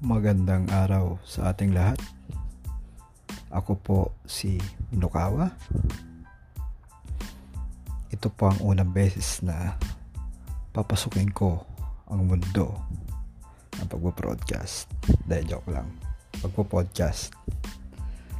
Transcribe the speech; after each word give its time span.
Magandang 0.00 0.64
araw 0.72 1.20
sa 1.28 1.52
ating 1.52 1.76
lahat. 1.76 2.00
Ako 3.52 3.76
po 3.76 3.98
si 4.24 4.56
Minukawa. 4.88 5.52
Ito 8.08 8.32
po 8.32 8.48
ang 8.48 8.64
unang 8.64 8.96
beses 8.96 9.44
na 9.44 9.76
papasukin 10.72 11.28
ko 11.36 11.68
ang 12.08 12.32
mundo 12.32 12.80
ng 13.76 13.84
pagpo-broadcast. 13.92 14.88
Dahil 15.28 15.44
joke 15.44 15.68
lang. 15.68 15.92
Pagpo-podcast. 16.40 17.36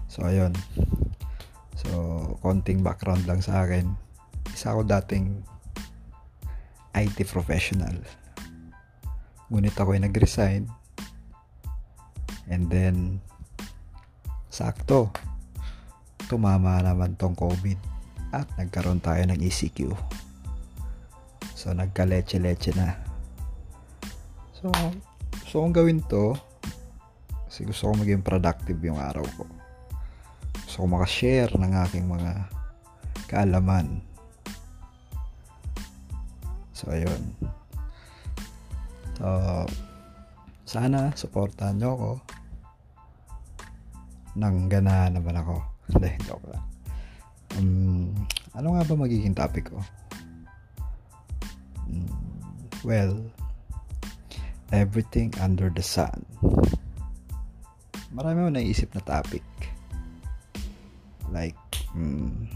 So, 0.09 0.25
ayun. 0.25 0.57
So, 1.77 1.93
konting 2.41 2.81
background 2.81 3.29
lang 3.29 3.45
sa 3.45 3.69
akin. 3.69 3.85
Isa 4.49 4.73
ako 4.73 4.89
dating 4.89 5.45
IT 6.97 7.21
professional. 7.29 8.01
Ngunit 9.53 9.77
ako 9.77 9.93
ay 9.93 10.09
nag-resign 10.09 10.80
And 12.51 12.67
then, 12.67 13.23
sakto, 14.51 15.15
tumama 16.27 16.83
naman 16.83 17.15
tong 17.15 17.39
COVID 17.39 17.79
at 18.35 18.51
nagkaroon 18.59 18.99
tayo 18.99 19.23
ng 19.31 19.39
ECQ. 19.39 19.95
So, 21.55 21.71
nagka-leche-leche 21.71 22.75
na. 22.75 22.99
So, 24.59 24.75
so 25.47 25.63
kung 25.63 25.75
gawin 25.75 26.03
to, 26.11 26.35
kasi 27.47 27.67
gusto 27.67 27.91
ko 27.91 28.03
maging 28.03 28.27
productive 28.27 28.79
yung 28.83 28.99
araw 28.99 29.27
ko. 29.39 29.47
Gusto 30.67 30.77
ko 30.83 30.87
makashare 30.91 31.55
ng 31.55 31.73
aking 31.87 32.07
mga 32.07 32.51
kaalaman. 33.31 34.03
So, 36.75 36.91
ayun. 36.91 37.35
So, 39.19 39.27
sana, 40.71 41.11
supportahan 41.19 41.83
nyo 41.83 41.91
ako 41.99 42.13
nang 44.39 44.71
gana 44.71 45.11
naman 45.11 45.35
ako. 45.35 45.59
Hindi, 45.91 46.11
joke 46.23 46.47
lang. 46.47 46.65
Um, 47.59 48.15
ano 48.55 48.79
nga 48.79 48.87
ba 48.87 48.95
magiging 48.95 49.35
topic 49.35 49.75
ko? 49.75 49.83
Um, 51.91 52.07
well, 52.87 53.19
everything 54.71 55.35
under 55.43 55.67
the 55.75 55.83
sun. 55.83 56.23
Marami 58.15 58.47
mo 58.47 58.51
naisip 58.55 58.95
na 58.95 59.03
topic. 59.03 59.43
Like, 61.35 61.59
um, 61.99 62.47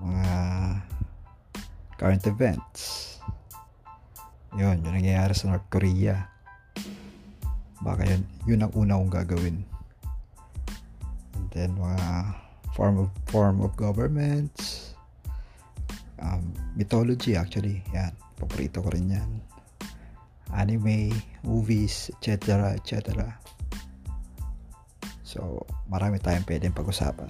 mga 0.00 0.28
current 2.00 2.24
events. 2.24 2.80
Yun, 4.56 4.80
yung 4.80 4.96
nangyayari 4.96 5.36
sa 5.36 5.52
North 5.52 5.68
Korea. 5.68 6.37
Baka 7.82 8.02
yun, 8.06 8.22
yun 8.44 8.64
ang 8.64 8.72
una 8.74 8.98
kong 8.98 9.12
gagawin. 9.12 9.62
Then 11.54 11.78
mga 11.78 12.34
form 12.74 13.06
of 13.06 13.08
form 13.30 13.62
of 13.62 13.74
governments. 13.78 14.94
Um, 16.18 16.50
mythology 16.74 17.38
actually. 17.38 17.82
Yan 17.94 18.14
paborito 18.38 18.78
ko 18.80 18.88
rin 18.94 19.10
yan. 19.10 19.30
Anime 20.54 21.12
movies 21.44 22.08
etc 22.08 22.72
etc 22.72 23.36
so 25.28 25.60
marami 25.92 26.16
tayong 26.16 26.48
pwedeng 26.48 26.72
pag-usapan. 26.72 27.28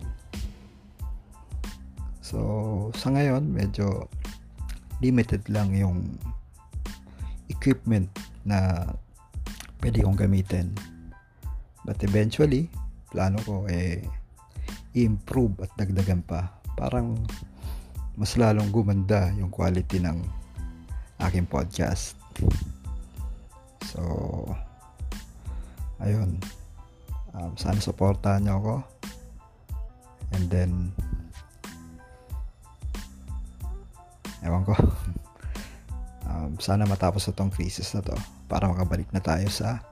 So 2.23 2.39
sa 2.95 3.11
ngayon 3.11 3.51
medyo 3.51 4.07
limited 5.03 5.43
lang 5.51 5.75
yung 5.75 6.15
equipment 7.51 8.07
na 8.47 8.87
pwede 9.83 10.03
kong 10.03 10.19
gamitin. 10.19 10.75
But 11.87 12.03
eventually 12.05 12.69
plano 13.09 13.41
ko 13.47 13.65
eh 13.71 14.05
improve 14.93 15.65
at 15.65 15.73
dagdagan 15.79 16.27
pa. 16.27 16.51
Parang 16.75 17.17
mas 18.19 18.35
lalong 18.35 18.75
gumanda 18.75 19.31
yung 19.39 19.49
quality 19.49 20.03
ng 20.03 20.27
aking 21.23 21.47
podcast. 21.47 22.19
So 23.87 24.03
ayun. 26.03 26.39
Um, 27.39 27.55
sana 27.55 27.79
supportahan 27.79 28.47
nyo 28.47 28.55
ako. 28.59 28.77
And 30.35 30.45
then 30.51 30.73
ewan 34.43 34.67
ko. 34.67 34.75
Um, 36.29 36.61
sana 36.61 36.85
matapos 36.85 37.25
na 37.25 37.33
tong 37.33 37.49
crisis 37.49 37.97
na 37.97 38.05
to 38.05 38.13
para 38.49 38.67
makabalik 38.67 39.07
na 39.13 39.21
tayo 39.21 39.47
sa 39.53 39.85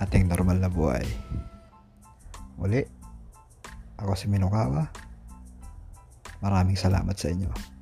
ating 0.00 0.26
normal 0.26 0.58
na 0.58 0.72
buhay 0.72 1.04
Muli, 2.54 2.86
ako 3.98 4.14
si 4.14 4.30
Minukawa. 4.30 4.86
Maraming 6.38 6.78
salamat 6.78 7.18
sa 7.18 7.34
inyo. 7.34 7.73